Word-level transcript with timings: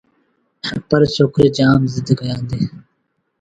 پرڇوڪري 0.87 1.49
جآم 1.57 1.81
زد 1.93 2.07
ڪيآݩدي 2.19 2.61